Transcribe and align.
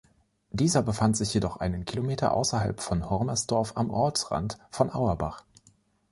Dieser 0.49 0.81
befand 0.81 1.15
sich 1.15 1.31
jedoch 1.35 1.57
einen 1.57 1.85
Kilometer 1.85 2.33
außerhalb 2.33 2.81
von 2.81 3.07
Hormersdorf 3.07 3.73
am 3.77 3.91
Ortsrand 3.91 4.57
von 4.71 4.89
Auerbach. 4.89 5.43